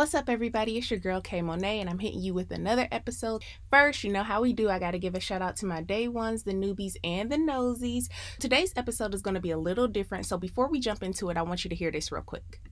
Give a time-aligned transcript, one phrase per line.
[0.00, 0.78] What's up, everybody?
[0.78, 3.44] It's your girl Kay Monet, and I'm hitting you with another episode.
[3.68, 4.70] First, you know how we do.
[4.70, 7.36] I got to give a shout out to my day ones, the newbies, and the
[7.36, 8.04] nosies.
[8.38, 10.24] Today's episode is going to be a little different.
[10.24, 12.62] So, before we jump into it, I want you to hear this real quick.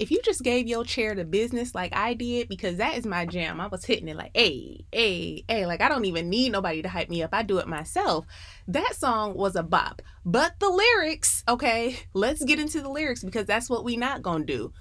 [0.00, 3.26] If you just gave your chair to business like I did, because that is my
[3.26, 6.80] jam, I was hitting it like, hey, hey, hey, like I don't even need nobody
[6.80, 7.30] to hype me up.
[7.34, 8.24] I do it myself.
[8.66, 10.00] That song was a bop.
[10.24, 14.46] But the lyrics, okay, let's get into the lyrics because that's what we not gonna
[14.46, 14.72] do.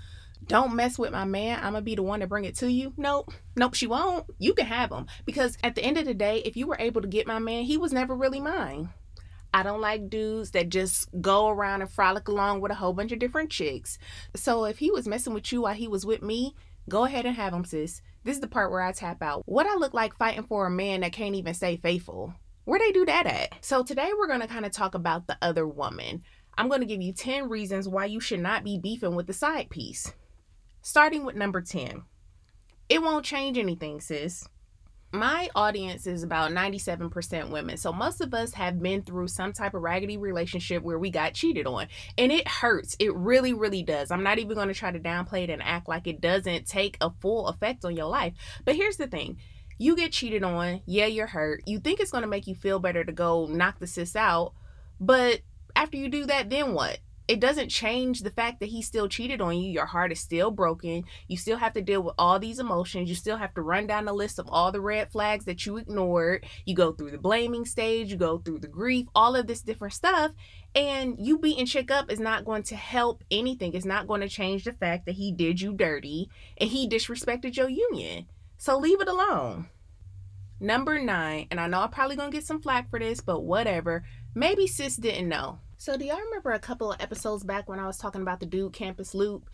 [0.47, 1.57] Don't mess with my man.
[1.57, 2.93] I'm gonna be the one to bring it to you.
[2.95, 4.25] Nope, nope, she won't.
[4.37, 7.01] You can have him because at the end of the day, if you were able
[7.01, 8.89] to get my man, he was never really mine.
[9.53, 13.11] I don't like dudes that just go around and frolic along with a whole bunch
[13.11, 13.97] of different chicks.
[14.35, 16.55] So if he was messing with you while he was with me,
[16.87, 18.01] go ahead and have him, sis.
[18.23, 19.43] This is the part where I tap out.
[19.45, 22.33] What I look like fighting for a man that can't even stay faithful.
[22.65, 23.55] Where they do that at?
[23.61, 26.23] So today we're going to kind of talk about the other woman.
[26.57, 29.33] I'm going to give you 10 reasons why you should not be beefing with the
[29.33, 30.13] side piece.
[30.81, 32.03] Starting with number 10.
[32.89, 34.47] It won't change anything, sis
[35.11, 37.77] my audience is about 97% women.
[37.77, 41.33] So most of us have been through some type of raggedy relationship where we got
[41.33, 41.87] cheated on.
[42.17, 42.95] And it hurts.
[42.99, 44.11] It really, really does.
[44.11, 46.97] I'm not even going to try to downplay it and act like it doesn't take
[47.01, 48.33] a full effect on your life.
[48.65, 49.37] But here's the thing.
[49.79, 50.81] You get cheated on.
[50.85, 51.63] Yeah, you're hurt.
[51.65, 54.53] You think it's going to make you feel better to go knock the sis out.
[54.99, 55.41] But
[55.75, 56.99] after you do that, then what?
[57.29, 59.71] It doesn't change the fact that he still cheated on you.
[59.71, 61.03] Your heart is still broken.
[61.27, 63.07] You still have to deal with all these emotions.
[63.07, 65.77] You still have to run down the list of all the red flags that you
[65.77, 66.47] ignored.
[66.65, 69.93] You go through the blaming stage, you go through the grief, all of this different
[69.93, 70.31] stuff.
[70.73, 73.73] And you beating chick up is not going to help anything.
[73.73, 77.55] It's not going to change the fact that he did you dirty and he disrespected
[77.55, 78.25] your union.
[78.57, 79.69] So leave it alone.
[80.59, 84.03] Number nine, and I know I'm probably gonna get some flack for this, but whatever.
[84.35, 85.59] Maybe sis didn't know.
[85.81, 88.45] So, do y'all remember a couple of episodes back when I was talking about the
[88.45, 89.49] dude Campus Loop?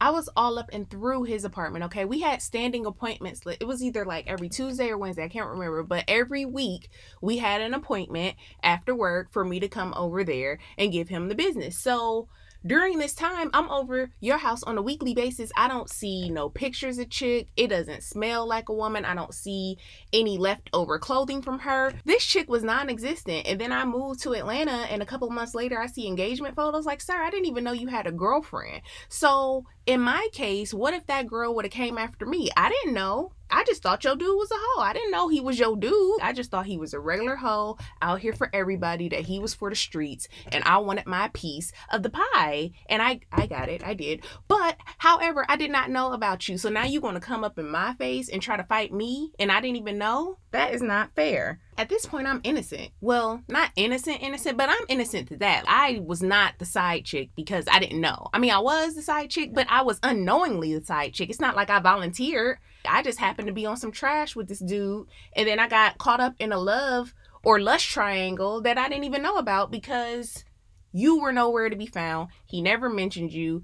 [0.00, 2.04] I was all up and through his apartment, okay?
[2.04, 3.42] We had standing appointments.
[3.46, 6.90] It was either like every Tuesday or Wednesday, I can't remember, but every week
[7.22, 11.28] we had an appointment after work for me to come over there and give him
[11.28, 11.78] the business.
[11.78, 12.26] So,
[12.68, 15.50] during this time, I'm over your house on a weekly basis.
[15.56, 17.48] I don't see no pictures of chick.
[17.56, 19.04] It doesn't smell like a woman.
[19.04, 19.78] I don't see
[20.12, 21.92] any leftover clothing from her.
[22.04, 23.46] This chick was non-existent.
[23.46, 26.86] And then I moved to Atlanta and a couple months later I see engagement photos
[26.86, 30.94] like, "Sir, I didn't even know you had a girlfriend." So, in my case, what
[30.94, 32.50] if that girl would have came after me?
[32.56, 33.32] I didn't know.
[33.50, 34.82] I just thought your dude was a hoe.
[34.82, 36.20] I didn't know he was your dude.
[36.20, 39.54] I just thought he was a regular hoe out here for everybody, that he was
[39.54, 42.72] for the streets, and I wanted my piece of the pie.
[42.88, 43.84] And I I got it.
[43.86, 44.24] I did.
[44.48, 46.58] But however, I did not know about you.
[46.58, 49.50] So now you're gonna come up in my face and try to fight me and
[49.50, 50.38] I didn't even know?
[50.50, 51.60] That is not fair.
[51.76, 52.90] At this point, I'm innocent.
[53.00, 55.64] Well, not innocent, innocent, but I'm innocent to that.
[55.68, 58.28] I was not the side chick because I didn't know.
[58.32, 61.30] I mean, I was the side chick, but I was unknowingly the side chick.
[61.30, 62.58] It's not like I volunteered.
[62.88, 65.98] I just happened to be on some trash with this dude, and then I got
[65.98, 70.44] caught up in a love or lust triangle that I didn't even know about because
[70.92, 72.30] you were nowhere to be found.
[72.44, 73.62] He never mentioned you.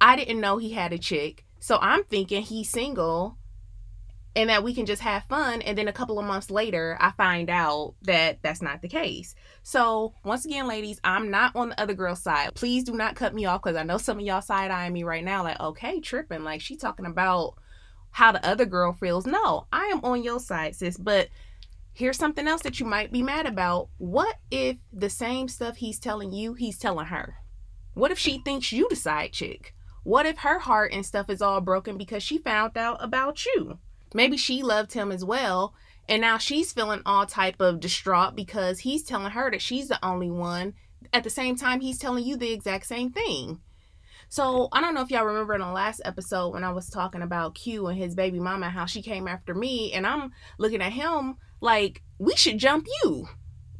[0.00, 1.44] I didn't know he had a chick.
[1.58, 3.36] So I'm thinking he's single
[4.36, 7.10] and that we can just have fun and then a couple of months later i
[7.12, 11.80] find out that that's not the case so once again ladies i'm not on the
[11.80, 14.40] other girl's side please do not cut me off because i know some of y'all
[14.40, 17.54] side-eyeing me right now like okay tripping like she talking about
[18.12, 19.26] how the other girl feels.
[19.26, 20.96] No i am on your side sis.
[20.96, 21.28] But
[21.92, 23.88] here's something else that you might be mad about.
[23.98, 27.36] What if the same stuff he's telling you he's telling her?
[27.94, 29.74] What if she thinks you the side chick?
[30.02, 33.78] What if her heart and stuff is all broken because she found out about you?
[34.14, 35.74] Maybe she loved him as well
[36.10, 40.04] and now she's feeling all type of distraught because he's telling her that she's the
[40.04, 40.74] only one
[41.12, 43.60] at the same time he's telling you the exact same thing
[44.30, 47.20] so i don't know if y'all remember in the last episode when i was talking
[47.20, 50.92] about q and his baby mama how she came after me and i'm looking at
[50.92, 53.28] him like we should jump you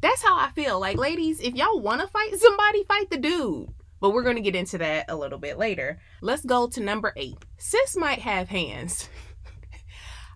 [0.01, 3.69] that's how i feel like ladies if y'all want to fight somebody fight the dude
[4.01, 7.13] but we're going to get into that a little bit later let's go to number
[7.15, 9.09] eight sis might have hands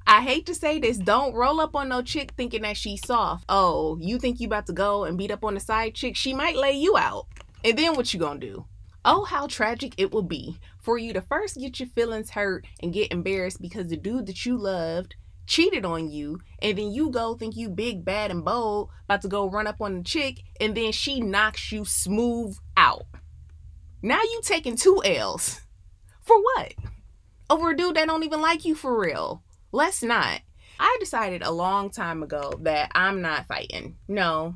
[0.08, 3.44] I hate to say this, don't roll up on no chick thinking that she's soft.
[3.50, 6.16] Oh, you think you about to go and beat up on the side chick?
[6.16, 7.26] She might lay you out.
[7.64, 8.68] And then what you gonna do?
[9.08, 12.92] Oh, how tragic it will be for you to first get your feelings hurt and
[12.92, 15.16] get embarrassed because the dude that you loved
[15.46, 19.28] cheated on you, and then you go think you big, bad, and bold, about to
[19.28, 23.06] go run up on the chick, and then she knocks you smooth out.
[24.02, 25.62] Now you taking two L's.
[26.24, 26.74] For what?
[27.48, 29.44] Over a dude that don't even like you for real.
[29.72, 30.42] Let's not.
[30.80, 33.98] I decided a long time ago that I'm not fighting.
[34.08, 34.56] No,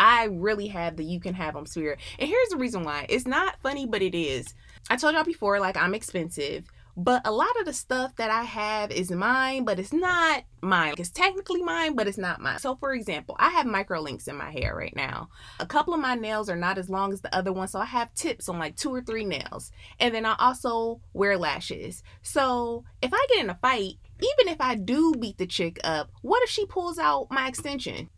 [0.00, 2.00] I really have the you can have them spirit.
[2.18, 3.04] And here's the reason why.
[3.10, 4.54] It's not funny, but it is.
[4.88, 6.64] I told y'all before, like, I'm expensive.
[6.96, 10.94] But a lot of the stuff that I have is mine, but it's not mine.
[10.98, 12.58] It's technically mine, but it's not mine.
[12.58, 15.28] So, for example, I have micro links in my hair right now.
[15.60, 17.84] A couple of my nails are not as long as the other one, so I
[17.84, 19.70] have tips on like two or three nails.
[19.98, 22.02] And then I also wear lashes.
[22.22, 26.10] So, if I get in a fight, even if I do beat the chick up,
[26.22, 28.08] what if she pulls out my extension?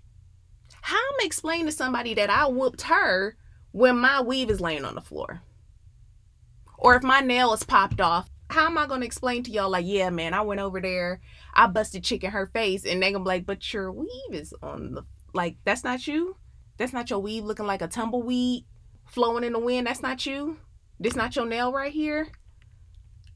[0.82, 3.37] How am I explaining to somebody that I whooped her
[3.73, 5.43] when my weave is laying on the floor?
[6.79, 9.87] Or if my nail is popped off how am I gonna explain to y'all like,
[9.87, 11.20] yeah, man, I went over there,
[11.55, 14.55] I busted chick in her face, and they gonna be like, but your weave is
[14.62, 16.37] on the like that's not you.
[16.76, 18.64] That's not your weave looking like a tumbleweed
[19.06, 19.87] flowing in the wind.
[19.87, 20.58] That's not you.
[21.00, 22.28] This not your nail right here.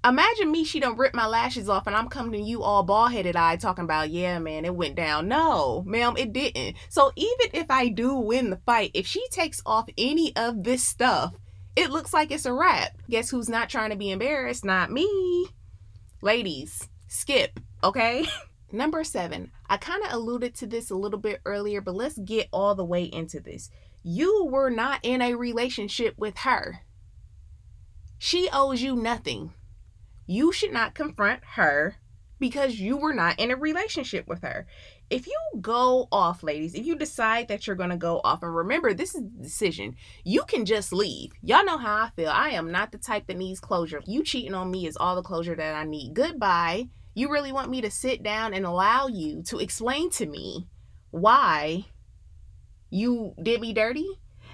[0.06, 3.11] Imagine me, she don't rip my lashes off and I'm coming to you all bald
[3.11, 5.26] headed eye talking about, yeah, man, it went down.
[5.26, 6.76] No, ma'am, it didn't.
[6.88, 10.87] So even if I do win the fight, if she takes off any of this
[10.87, 11.35] stuff,
[11.75, 12.93] it looks like it's a wrap.
[13.11, 14.64] Guess who's not trying to be embarrassed?
[14.64, 15.49] Not me.
[16.23, 18.26] Ladies, skip, okay?
[18.73, 22.49] Number seven, I kind of alluded to this a little bit earlier, but let's get
[22.52, 23.70] all the way into this.
[24.05, 26.82] You were not in a relationship with her.
[28.19, 29.52] She owes you nothing.
[30.26, 31.96] You should not confront her
[32.38, 34.67] because you were not in a relationship with her
[35.08, 38.55] if you go off, ladies, if you decide that you're going to go off, and
[38.55, 39.94] remember, this is the decision,
[40.25, 41.32] you can just leave.
[41.43, 42.31] Y'all know how I feel.
[42.31, 44.02] I am not the type that needs closure.
[44.06, 46.14] You cheating on me is all the closure that I need.
[46.14, 46.88] Goodbye.
[47.14, 50.67] You really want me to sit down and allow you to explain to me
[51.11, 51.87] why
[52.90, 54.06] you did me dirty?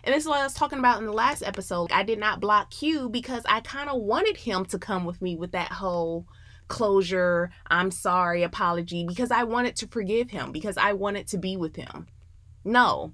[0.05, 1.93] And this is what I was talking about in the last episode.
[1.93, 5.37] I did not block Q because I kind of wanted him to come with me
[5.37, 6.27] with that whole
[6.69, 11.57] closure, I'm sorry, apology, because I wanted to forgive him, because I wanted to be
[11.57, 12.07] with him.
[12.65, 13.13] No.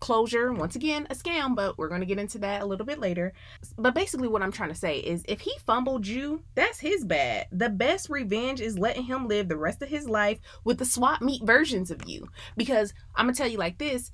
[0.00, 3.00] Closure, once again, a scam, but we're going to get into that a little bit
[3.00, 3.32] later.
[3.76, 7.46] But basically, what I'm trying to say is if he fumbled you, that's his bad.
[7.50, 11.20] The best revenge is letting him live the rest of his life with the swap
[11.20, 12.28] meet versions of you.
[12.56, 14.12] Because I'm going to tell you like this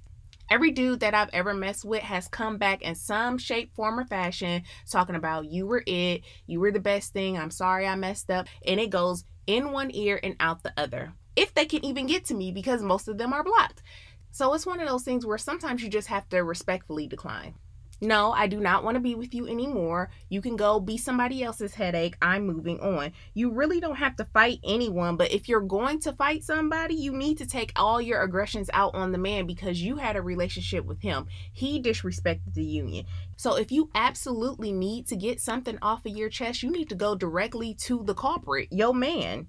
[0.50, 4.04] Every dude that I've ever messed with has come back in some shape, form, or
[4.04, 8.30] fashion talking about you were it, you were the best thing, I'm sorry I messed
[8.30, 8.46] up.
[8.66, 11.14] And it goes in one ear and out the other.
[11.36, 13.82] If they can even get to me because most of them are blocked.
[14.30, 17.54] So it's one of those things where sometimes you just have to respectfully decline.
[18.04, 20.10] No, I do not want to be with you anymore.
[20.28, 22.16] You can go be somebody else's headache.
[22.20, 23.12] I'm moving on.
[23.32, 27.12] You really don't have to fight anyone, but if you're going to fight somebody, you
[27.16, 30.84] need to take all your aggressions out on the man because you had a relationship
[30.84, 31.28] with him.
[31.54, 33.06] He disrespected the union.
[33.36, 36.94] So if you absolutely need to get something off of your chest, you need to
[36.94, 39.46] go directly to the culprit, your man.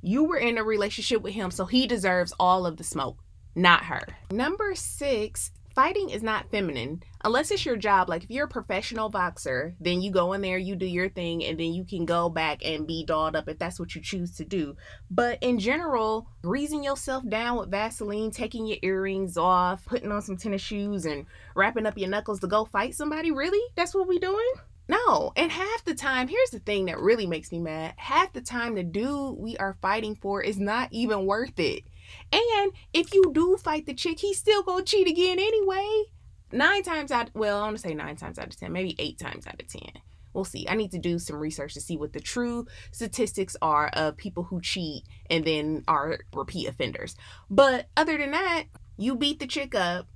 [0.00, 3.18] You were in a relationship with him, so he deserves all of the smoke
[3.58, 4.02] not her.
[4.30, 8.08] Number six fighting is not feminine unless it's your job.
[8.08, 11.44] Like if you're a professional boxer, then you go in there, you do your thing,
[11.44, 14.32] and then you can go back and be dolled up if that's what you choose
[14.38, 14.74] to do.
[15.08, 20.36] But in general, greasing yourself down with Vaseline, taking your earrings off, putting on some
[20.36, 23.62] tennis shoes, and wrapping up your knuckles to go fight somebody, really?
[23.76, 24.52] That's what we doing?
[24.88, 27.94] No, and half the time, here's the thing that really makes me mad.
[27.98, 31.84] Half the time, the dude we are fighting for is not even worth it.
[32.32, 36.04] And if you do fight the chick, he's still gonna cheat again anyway.
[36.52, 39.18] Nine times out, well, I want to say nine times out of ten, maybe eight
[39.18, 40.02] times out of ten.
[40.32, 40.68] We'll see.
[40.68, 44.44] I need to do some research to see what the true statistics are of people
[44.44, 47.16] who cheat and then are repeat offenders.
[47.50, 48.64] But other than that,
[48.96, 50.06] you beat the chick up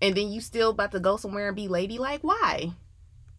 [0.00, 2.20] and then you still about to go somewhere and be ladylike.
[2.22, 2.72] Why?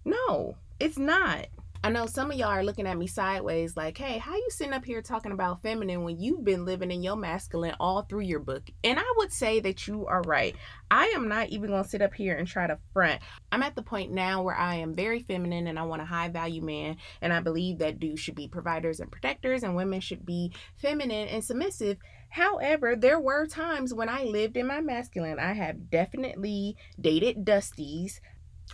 [0.06, 1.48] No, it's not.
[1.86, 4.72] I know some of y'all are looking at me sideways like, hey, how you sitting
[4.72, 8.40] up here talking about feminine when you've been living in your masculine all through your
[8.40, 8.70] book?
[8.86, 10.56] And I would say that you are right.
[10.90, 13.20] I am not even going to sit up here and try to front.
[13.52, 16.30] I'm at the point now where I am very feminine and I want a high
[16.30, 16.96] value man.
[17.22, 21.28] And I believe that dudes should be providers and protectors and women should be feminine
[21.28, 21.98] and submissive.
[22.30, 25.38] However, there were times when I lived in my masculine.
[25.38, 28.22] I have definitely dated Dusties.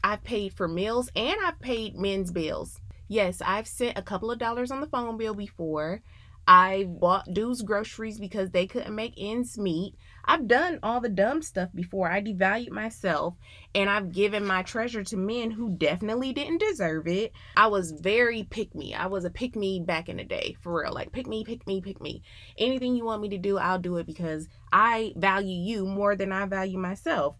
[0.03, 2.79] I've paid for meals and I've paid men's bills.
[3.09, 6.03] Yes, I've sent a couple of dollars on the phone bill before.
[6.47, 9.95] I bought dudes groceries because they couldn't make ends meet.
[10.25, 12.09] I've done all the dumb stuff before.
[12.11, 13.33] I devalued myself
[13.73, 17.33] and I've given my treasure to men who definitely didn't deserve it.
[17.57, 18.93] I was very pick me.
[18.93, 20.93] I was a pick me back in the day, for real.
[20.93, 22.21] Like, pick me, pick me, pick me.
[22.59, 26.31] Anything you want me to do, I'll do it because I value you more than
[26.31, 27.37] I value myself.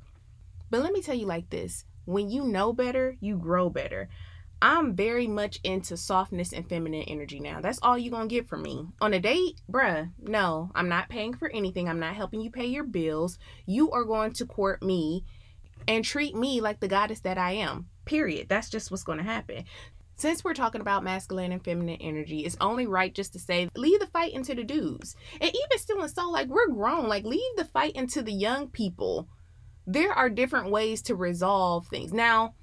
[0.72, 4.10] But let me tell you like this when you know better, you grow better.
[4.62, 7.62] I'm very much into softness and feminine energy now.
[7.62, 8.88] That's all you're gonna get from me.
[9.00, 11.88] On a date, bruh, no, I'm not paying for anything.
[11.88, 13.40] I'm not helping you pay your bills.
[13.66, 15.24] You are going to court me
[15.88, 17.88] and treat me like the goddess that I am.
[18.06, 18.50] Period.
[18.50, 19.64] That's just what's gonna happen.
[20.18, 24.02] Since we're talking about masculine and feminine energy, it's only right just to say, leave
[24.02, 25.16] the fight into the dudes.
[25.40, 27.08] And even still and so, like, we're grown.
[27.08, 29.30] Like, leave the fight into the young people.
[29.88, 32.12] There are different ways to resolve things.
[32.12, 32.56] Now,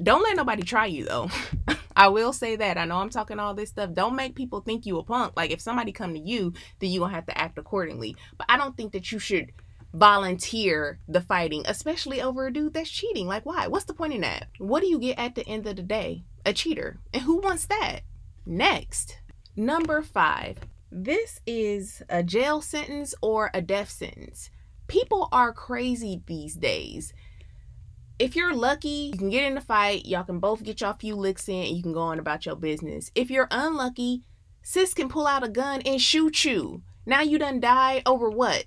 [0.00, 1.30] don't let nobody try you though.
[1.96, 2.78] I will say that.
[2.78, 3.92] I know I'm talking all this stuff.
[3.92, 5.34] Don't make people think you a punk.
[5.36, 8.16] Like if somebody come to you, then you gonna have to act accordingly.
[8.38, 9.52] But I don't think that you should
[9.92, 13.26] volunteer the fighting, especially over a dude that's cheating.
[13.26, 13.66] Like why?
[13.66, 14.48] What's the point in that?
[14.58, 16.24] What do you get at the end of the day?
[16.46, 16.98] A cheater.
[17.12, 18.00] And who wants that?
[18.46, 19.18] Next.
[19.54, 20.58] Number five.
[20.90, 24.50] This is a jail sentence or a death sentence.
[24.88, 27.12] People are crazy these days
[28.18, 31.14] if you're lucky, you can get in a fight, y'all can both get y'all few
[31.14, 33.10] licks in, and you can go on about your business.
[33.14, 34.22] If you're unlucky,
[34.62, 36.82] sis can pull out a gun and shoot you.
[37.04, 38.66] Now you done die over what?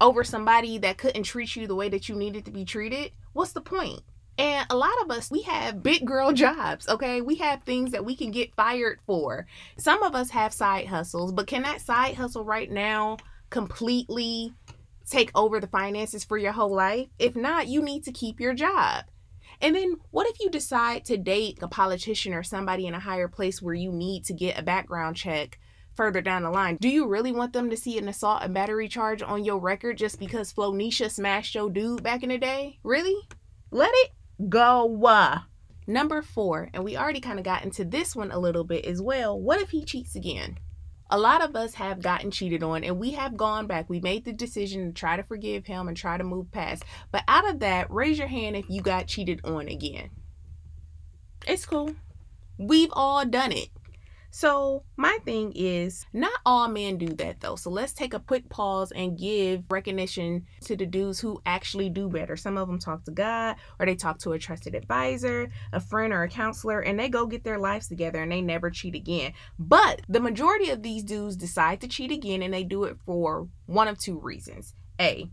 [0.00, 3.12] Over somebody that couldn't treat you the way that you needed to be treated?
[3.34, 4.00] What's the point?
[4.38, 7.20] And a lot of us, we have big girl jobs, okay?
[7.20, 9.46] We have things that we can get fired for.
[9.76, 13.18] Some of us have side hustles, but can that side hustle right now
[13.50, 14.54] completely
[15.12, 17.08] take over the finances for your whole life?
[17.18, 19.04] If not, you need to keep your job.
[19.60, 23.28] And then what if you decide to date a politician or somebody in a higher
[23.28, 25.58] place where you need to get a background check
[25.94, 26.78] further down the line?
[26.80, 29.98] Do you really want them to see an assault and battery charge on your record
[29.98, 32.80] just because Flonisha smashed your dude back in the day?
[32.82, 33.16] Really?
[33.70, 34.10] Let it
[34.48, 34.88] go.
[35.86, 39.02] Number four, and we already kind of got into this one a little bit as
[39.02, 39.38] well.
[39.38, 40.58] What if he cheats again?
[41.12, 43.88] A lot of us have gotten cheated on and we have gone back.
[43.90, 46.84] We made the decision to try to forgive him and try to move past.
[47.12, 50.08] But out of that, raise your hand if you got cheated on again.
[51.46, 51.94] It's cool.
[52.58, 53.68] We've all done it.
[54.34, 57.54] So, my thing is, not all men do that though.
[57.54, 62.08] So, let's take a quick pause and give recognition to the dudes who actually do
[62.08, 62.34] better.
[62.38, 66.14] Some of them talk to God or they talk to a trusted advisor, a friend,
[66.14, 69.34] or a counselor, and they go get their lives together and they never cheat again.
[69.58, 73.48] But the majority of these dudes decide to cheat again and they do it for
[73.66, 74.74] one of two reasons.
[74.98, 75.30] A,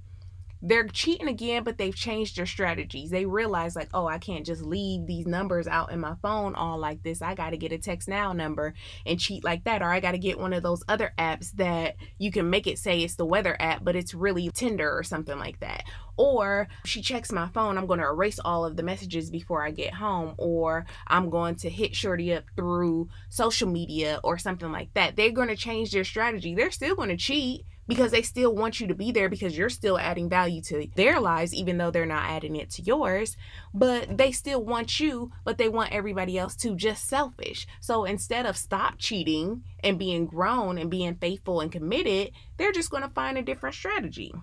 [0.62, 3.10] they're cheating again, but they've changed their strategies.
[3.10, 6.78] They realize, like, oh, I can't just leave these numbers out in my phone all
[6.78, 7.22] like this.
[7.22, 8.74] I got to get a TextNow number
[9.06, 9.82] and cheat like that.
[9.82, 12.78] Or I got to get one of those other apps that you can make it
[12.78, 15.84] say it's the weather app, but it's really Tinder or something like that.
[16.18, 19.72] Or she checks my phone, I'm going to erase all of the messages before I
[19.72, 20.36] get home.
[20.38, 25.16] Or I'm going to hit Shorty up through social media or something like that.
[25.16, 26.56] They're going to change their strategy.
[26.56, 29.68] They're still going to cheat because they still want you to be there because you're
[29.68, 33.36] still adding value to their lives, even though they're not adding it to yours.
[33.74, 37.66] But they still want you, but they want everybody else to just selfish.
[37.82, 42.92] So instead of stop cheating and being grown and being faithful and committed, they're just
[42.92, 44.36] going to find a different strategy.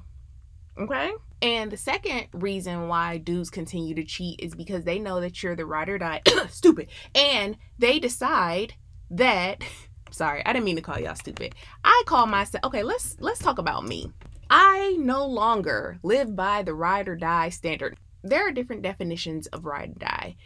[0.76, 1.12] Okay?
[1.40, 5.54] And the second reason why dudes continue to cheat is because they know that you're
[5.54, 6.88] the ride or die stupid.
[7.14, 8.74] And they decide
[9.08, 9.62] that
[10.10, 13.58] sorry i didn't mean to call y'all stupid i call myself okay let's let's talk
[13.58, 14.10] about me
[14.50, 19.64] i no longer live by the ride or die standard there are different definitions of
[19.64, 20.36] ride or die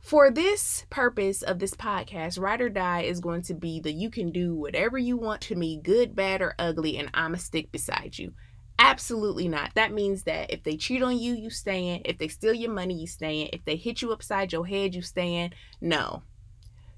[0.00, 4.10] for this purpose of this podcast, Ride or Die is going to be that you
[4.10, 8.18] can do whatever you want to me, good, bad, or ugly, and i'ma stick beside
[8.18, 8.32] you.
[8.78, 9.74] Absolutely not.
[9.74, 12.02] That means that if they cheat on you, you stand.
[12.06, 13.50] If they steal your money, you stand.
[13.52, 15.54] If they hit you upside your head, you stand.
[15.82, 16.22] No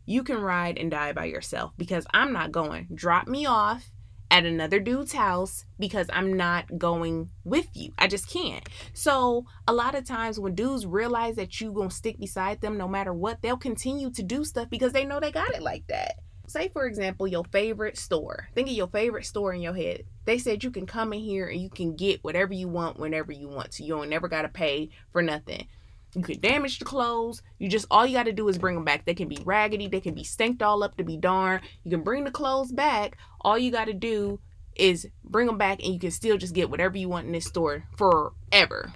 [0.06, 2.88] you can ride and die by yourself because I'm not going.
[2.94, 3.90] Drop me off
[4.32, 7.92] at another dude's house because I'm not going with you.
[7.99, 8.66] I just can't.
[8.94, 12.88] So, a lot of times when dudes realize that you to stick beside them no
[12.88, 16.14] matter what, they'll continue to do stuff because they know they got it like that.
[16.47, 18.49] Say, for example, your favorite store.
[18.54, 20.04] Think of your favorite store in your head.
[20.25, 23.32] They said you can come in here and you can get whatever you want whenever
[23.32, 23.85] you want to.
[23.85, 25.66] You don't never got to pay for nothing.
[26.14, 27.42] You can damage the clothes.
[27.59, 29.04] You just all you got to do is bring them back.
[29.04, 31.61] They can be raggedy, they can be stanked all up to be darn.
[31.85, 33.16] You can bring the clothes back.
[33.40, 34.40] All you got to do
[34.76, 37.47] is bring them back and you can still just get whatever you want in this
[37.47, 38.92] store forever.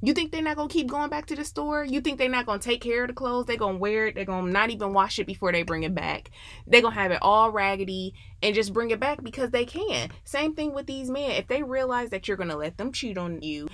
[0.00, 1.82] You think they're not gonna keep going back to the store?
[1.82, 3.46] You think they're not gonna take care of the clothes?
[3.46, 4.14] They're gonna wear it.
[4.14, 6.30] They're gonna not even wash it before they bring it back.
[6.68, 10.10] They're gonna have it all raggedy and just bring it back because they can.
[10.22, 11.32] Same thing with these men.
[11.32, 13.66] If they realize that you're gonna let them cheat on you,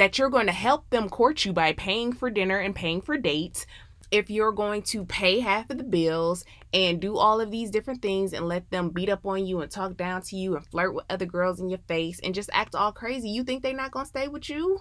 [0.00, 3.18] that you're going to help them court you by paying for dinner and paying for
[3.18, 3.66] dates,
[4.10, 6.42] if you're going to pay half of the bills
[6.72, 9.70] and do all of these different things and let them beat up on you and
[9.70, 12.74] talk down to you and flirt with other girls in your face and just act
[12.74, 14.80] all crazy, you think they're not going to stay with you?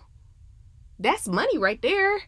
[0.97, 2.21] That's money right there.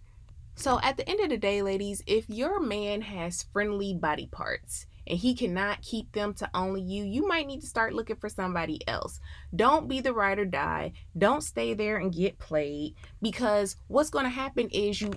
[0.55, 4.85] So at the end of the day, ladies, if your man has friendly body parts
[5.11, 8.29] and he cannot keep them to only you, you might need to start looking for
[8.29, 9.19] somebody else.
[9.53, 10.93] Don't be the ride or die.
[11.17, 15.11] Don't stay there and get played because what's going to happen is you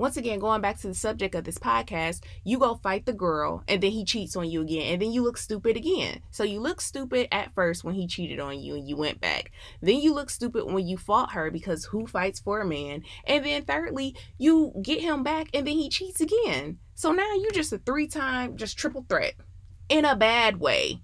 [0.00, 3.62] once again, going back to the subject of this podcast, you go fight the girl
[3.68, 6.22] and then he cheats on you again and then you look stupid again.
[6.30, 9.52] So you look stupid at first when he cheated on you and you went back.
[9.82, 13.02] Then you look stupid when you fought her because who fights for a man?
[13.26, 16.78] And then thirdly, you get him back and then he cheats again.
[16.94, 19.34] So now you're just a three time, just triple threat
[19.90, 21.02] in a bad way.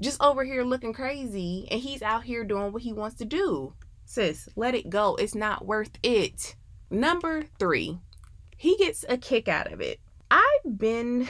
[0.00, 3.74] Just over here looking crazy and he's out here doing what he wants to do.
[4.06, 5.16] Sis, let it go.
[5.16, 6.56] It's not worth it.
[6.88, 7.98] Number three,
[8.56, 10.00] he gets a kick out of it.
[10.30, 11.28] I've been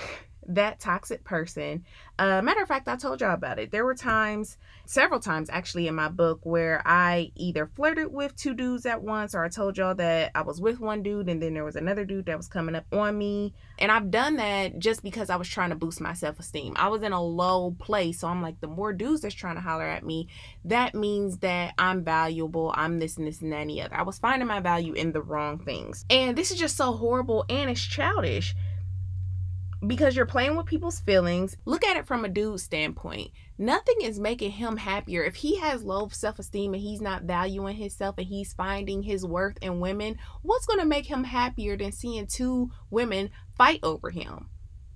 [0.49, 1.85] that toxic person.
[2.19, 3.71] Uh, matter of fact, I told y'all about it.
[3.71, 8.55] There were times, several times actually, in my book where I either flirted with two
[8.55, 11.53] dudes at once, or I told y'all that I was with one dude and then
[11.53, 13.53] there was another dude that was coming up on me.
[13.79, 16.75] And I've done that just because I was trying to boost my self esteem.
[16.77, 19.61] I was in a low place, so I'm like, the more dudes that's trying to
[19.61, 20.29] holler at me,
[20.65, 22.73] that means that I'm valuable.
[22.75, 23.95] I'm this and this and that and the other.
[23.95, 26.07] I was finding my value in the wrong things.
[26.09, 28.55] And this is just so horrible and it's childish
[29.87, 31.57] because you're playing with people's feelings.
[31.65, 33.31] Look at it from a dude's standpoint.
[33.59, 35.23] Nothing is making him happier.
[35.23, 39.25] If he has low self esteem and he's not valuing himself and he's finding his
[39.27, 44.11] worth in women, what's going to make him happier than seeing two women fight over
[44.11, 44.49] him?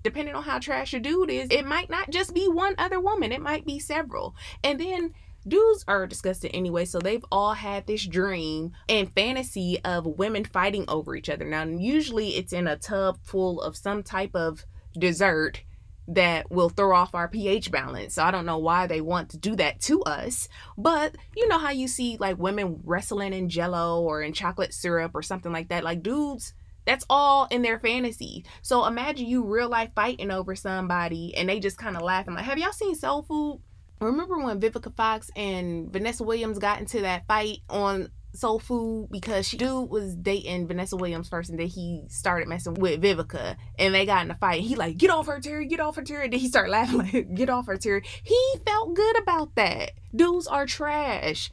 [0.03, 3.33] Depending on how trash your dude is, it might not just be one other woman,
[3.33, 4.35] it might be several.
[4.65, 5.13] And then
[5.47, 10.85] dudes are disgusted anyway, so they've all had this dream and fantasy of women fighting
[10.89, 11.45] over each other.
[11.45, 14.65] Now, usually it's in a tub full of some type of
[14.99, 15.63] dessert
[16.09, 18.15] that will throw off our pH balance.
[18.15, 20.49] So I don't know why they want to do that to us.
[20.77, 25.13] But you know how you see like women wrestling in jello or in chocolate syrup
[25.15, 25.85] or something like that.
[25.85, 26.53] Like dudes,
[26.85, 28.45] that's all in their fantasy.
[28.63, 32.35] So imagine you real life fighting over somebody and they just kind of laughing.
[32.35, 33.61] Like, have y'all seen Soul Food?
[34.01, 39.47] Remember when Vivica Fox and Vanessa Williams got into that fight on soul food because
[39.47, 43.95] she dude was dating Vanessa Williams first and then he started messing with Vivica and
[43.95, 44.63] they got in a fight.
[44.63, 46.25] He like, get off her Teri, get off her Teri.
[46.25, 48.05] And then he started laughing like, get off her Teri.
[48.23, 49.93] He felt good about that.
[50.15, 51.51] Dudes are trash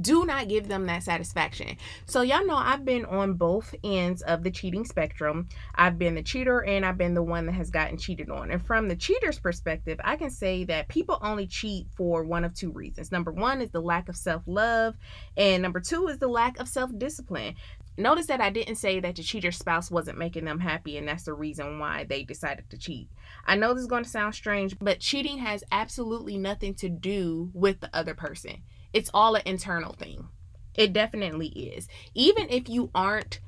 [0.00, 1.76] do not give them that satisfaction.
[2.06, 5.48] So y'all know I've been on both ends of the cheating spectrum.
[5.74, 8.50] I've been the cheater and I've been the one that has gotten cheated on.
[8.50, 12.54] And from the cheater's perspective, I can say that people only cheat for one of
[12.54, 13.12] two reasons.
[13.12, 14.96] Number 1 is the lack of self-love,
[15.36, 17.54] and number 2 is the lack of self-discipline.
[17.96, 21.22] Notice that I didn't say that the cheater's spouse wasn't making them happy and that's
[21.22, 23.08] the reason why they decided to cheat.
[23.46, 27.50] I know this is going to sound strange, but cheating has absolutely nothing to do
[27.54, 28.62] with the other person
[28.94, 30.28] it's all an internal thing.
[30.74, 31.88] It definitely is.
[32.14, 33.40] Even if you aren't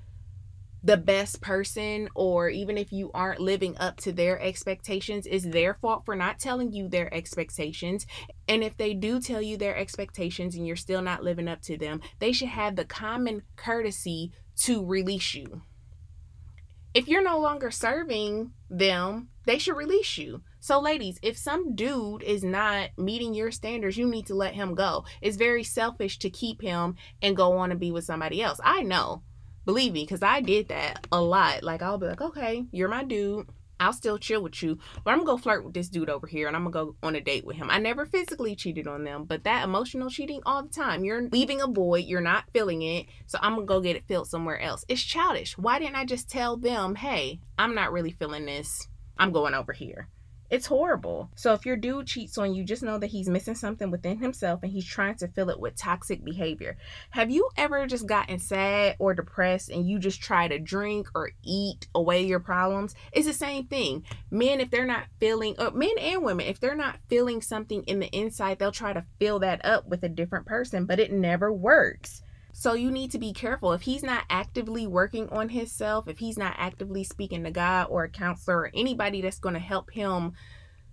[0.82, 5.74] the best person or even if you aren't living up to their expectations it's their
[5.74, 8.06] fault for not telling you their expectations
[8.46, 11.76] and if they do tell you their expectations and you're still not living up to
[11.76, 15.62] them they should have the common courtesy to release you
[16.94, 22.24] if you're no longer serving them they should release you so, ladies, if some dude
[22.24, 25.04] is not meeting your standards, you need to let him go.
[25.22, 28.58] It's very selfish to keep him and go on and be with somebody else.
[28.64, 29.22] I know,
[29.64, 31.62] believe me, because I did that a lot.
[31.62, 33.46] Like, I'll be like, okay, you're my dude.
[33.78, 36.48] I'll still chill with you, but I'm gonna go flirt with this dude over here
[36.48, 37.70] and I'm gonna go on a date with him.
[37.70, 41.04] I never physically cheated on them, but that emotional cheating all the time.
[41.04, 44.26] You're leaving a void, you're not feeling it, so I'm gonna go get it filled
[44.26, 44.84] somewhere else.
[44.88, 45.56] It's childish.
[45.56, 49.72] Why didn't I just tell them, hey, I'm not really feeling this, I'm going over
[49.72, 50.08] here?
[50.48, 51.30] It's horrible.
[51.34, 54.62] So if your dude cheats on you, just know that he's missing something within himself
[54.62, 56.76] and he's trying to fill it with toxic behavior.
[57.10, 61.32] Have you ever just gotten sad or depressed and you just try to drink or
[61.42, 62.94] eat away your problems?
[63.12, 64.04] It's the same thing.
[64.30, 67.98] Men, if they're not feeling, or men and women, if they're not feeling something in
[67.98, 71.52] the inside, they'll try to fill that up with a different person, but it never
[71.52, 72.22] works.
[72.58, 73.74] So you need to be careful.
[73.74, 78.04] If he's not actively working on himself, if he's not actively speaking to God or
[78.04, 80.32] a counselor or anybody that's going to help him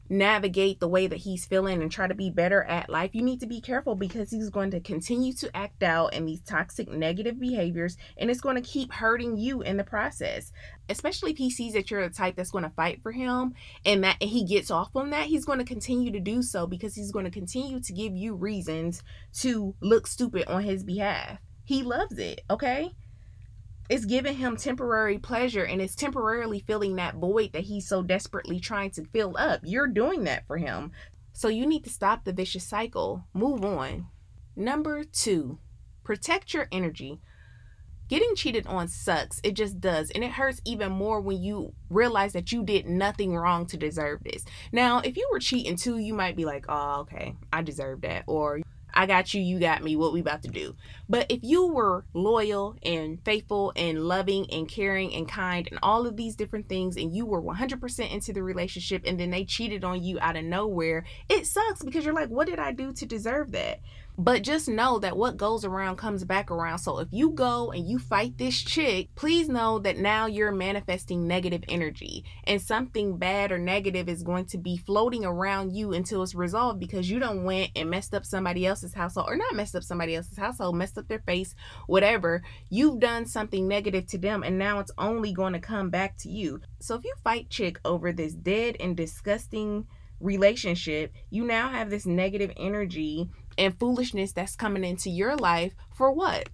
[0.10, 3.40] navigate the way that he's feeling and try to be better at life, you need
[3.40, 7.40] to be careful because he's going to continue to act out in these toxic negative
[7.40, 10.52] behaviors and it's going to keep hurting you in the process.
[10.90, 13.54] Especially if he sees that you're the type that's going to fight for him
[13.86, 16.94] and that he gets off on that, he's going to continue to do so because
[16.94, 21.40] he's going to continue to give you reasons to look stupid on his behalf.
[21.64, 22.94] He loves it, okay?
[23.90, 28.60] it's giving him temporary pleasure and it's temporarily filling that void that he's so desperately
[28.60, 29.62] trying to fill up.
[29.64, 30.92] You're doing that for him.
[31.34, 33.26] So you need to stop the vicious cycle.
[33.34, 34.08] Move on.
[34.56, 35.60] Number two,
[36.04, 37.20] protect your energy.
[38.08, 39.42] Getting cheated on sucks.
[39.44, 40.12] It just does.
[40.12, 44.24] And it hurts even more when you realize that you did nothing wrong to deserve
[44.24, 44.46] this.
[44.72, 48.24] Now, if you were cheating too, you might be like, oh, okay, I deserve that.
[48.28, 48.60] Or
[48.94, 50.76] I got you, you got me, what we about to do.
[51.10, 56.06] But if you were loyal and faithful and loving and caring and kind and all
[56.06, 59.84] of these different things and you were 100% into the relationship and then they cheated
[59.84, 63.06] on you out of nowhere, it sucks because you're like, what did I do to
[63.06, 63.80] deserve that?
[64.18, 66.78] But just know that what goes around comes back around.
[66.80, 71.28] So if you go and you fight this chick, please know that now you're manifesting
[71.28, 76.22] negative energy and something bad or negative is going to be floating around you until
[76.22, 79.76] it's resolved because you don't went and messed up somebody else's household or not messed
[79.76, 81.56] up somebody else's household, messed up their face,
[81.88, 82.44] whatever.
[82.70, 86.30] You've done something negative to them and now it's only going to come back to
[86.30, 86.62] you.
[86.80, 89.88] So if you fight chick over this dead and disgusting
[90.24, 96.12] relationship, you now have this negative energy and foolishness that's coming into your life for
[96.12, 96.50] what?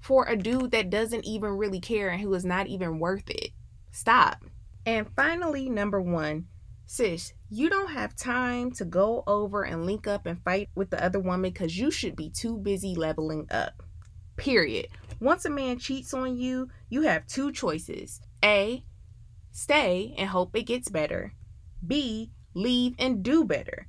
[0.00, 3.50] For a dude that doesn't even really care and who is not even worth it.
[3.90, 4.44] Stop.
[4.86, 6.46] And finally, number one,
[6.86, 11.02] sis, you don't have time to go over and link up and fight with the
[11.04, 13.82] other woman because you should be too busy leveling up.
[14.36, 14.88] Period.
[15.20, 18.84] Once a man cheats on you, you have two choices A,
[19.50, 21.34] stay and hope it gets better.
[21.84, 23.88] B, leave and do better.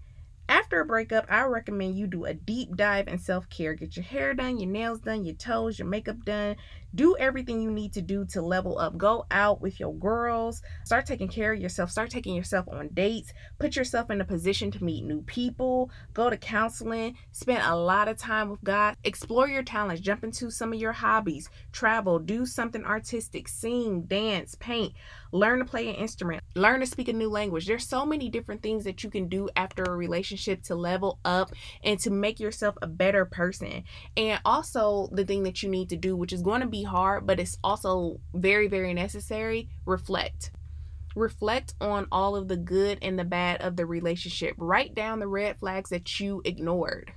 [0.49, 3.75] After a breakup, I recommend you do a deep dive in self care.
[3.75, 6.55] Get your hair done, your nails done, your toes, your makeup done.
[6.95, 8.97] Do everything you need to do to level up.
[8.97, 10.61] Go out with your girls.
[10.85, 11.91] Start taking care of yourself.
[11.91, 13.31] Start taking yourself on dates.
[13.59, 15.91] Put yourself in a position to meet new people.
[16.13, 17.15] Go to counseling.
[17.31, 18.95] Spend a lot of time with God.
[19.03, 20.01] Explore your talents.
[20.01, 21.49] Jump into some of your hobbies.
[21.71, 22.19] Travel.
[22.19, 23.47] Do something artistic.
[23.47, 24.93] Sing, dance, paint.
[25.31, 26.43] Learn to play an instrument.
[26.55, 27.67] Learn to speak a new language.
[27.67, 31.51] There's so many different things that you can do after a relationship to level up
[31.83, 33.83] and to make yourself a better person.
[34.17, 37.25] And also, the thing that you need to do, which is going to be hard,
[37.25, 40.51] but it's also very, very necessary reflect.
[41.15, 44.55] Reflect on all of the good and the bad of the relationship.
[44.57, 47.11] Write down the red flags that you ignored.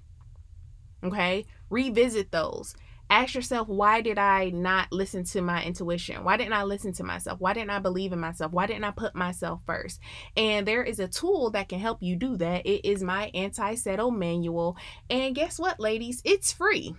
[1.04, 1.46] Okay?
[1.70, 2.74] Revisit those.
[3.12, 6.24] Ask yourself, why did I not listen to my intuition?
[6.24, 7.40] Why didn't I listen to myself?
[7.40, 8.52] Why didn't I believe in myself?
[8.52, 10.00] Why didn't I put myself first?
[10.34, 12.64] And there is a tool that can help you do that.
[12.64, 14.78] It is my anti settle manual.
[15.10, 16.22] And guess what, ladies?
[16.24, 16.94] It's free.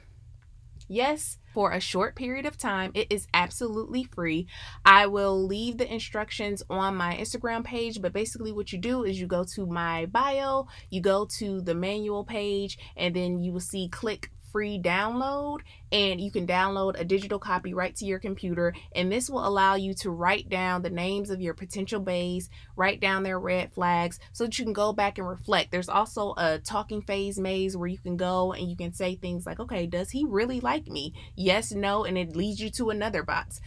[0.88, 2.92] Yes, for a short period of time.
[2.94, 4.48] It is absolutely free.
[4.86, 9.20] I will leave the instructions on my Instagram page, but basically, what you do is
[9.20, 13.60] you go to my bio, you go to the manual page, and then you will
[13.60, 15.60] see click free download
[15.92, 19.74] and you can download a digital copy right to your computer and this will allow
[19.74, 24.20] you to write down the names of your potential bays write down their red flags
[24.32, 25.72] so that you can go back and reflect.
[25.72, 29.46] There's also a talking phase maze where you can go and you can say things
[29.46, 31.14] like okay does he really like me?
[31.36, 33.60] Yes no and it leads you to another box.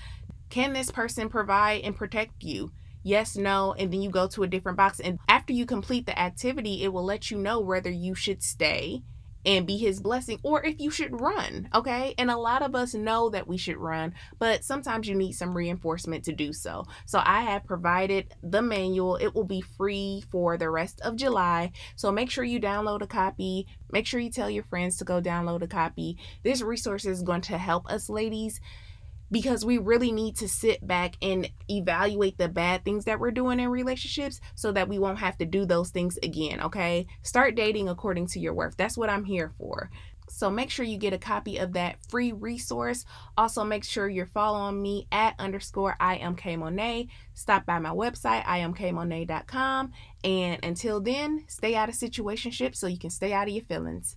[0.49, 2.71] Can this person provide and protect you?
[3.03, 4.99] Yes, no, and then you go to a different box.
[4.99, 9.05] And after you complete the activity, it will let you know whether you should stay
[9.47, 12.15] and be his blessing or if you should run okay?
[12.19, 15.57] And a lot of us know that we should run but sometimes you need some
[15.57, 16.85] reinforcement to do so.
[17.07, 19.17] So i have provided the manual.
[19.17, 21.73] It will be free for the rest of july.
[21.95, 23.67] So make sure you download a copy.
[23.91, 26.19] Make sure you tell your friends to go download a copy.
[26.43, 28.61] This resource is going to help us ladies
[29.31, 33.61] because we really need to sit back and evaluate the bad things that we're doing
[33.61, 37.07] in relationships so that we won't have to do those things again, okay?
[37.23, 38.77] Start dating according to your worth.
[38.77, 39.91] That's what I'm here for.
[40.29, 43.05] So make sure you get a copy of that free resource.
[43.37, 47.09] Also, make sure you're following me at underscore I am Kay Monet.
[47.35, 49.93] Stop by my website, iamkaymonet.com.
[50.25, 54.15] And until then, stay out of situationships so you can stay out of your feelings.